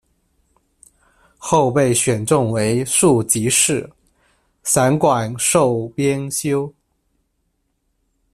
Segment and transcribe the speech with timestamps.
[1.37, 3.87] 后被选中为庶吉士，
[4.63, 6.73] 散馆授编修。